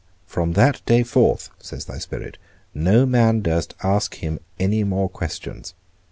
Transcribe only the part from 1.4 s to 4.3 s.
says thy Spirit, no man durst ask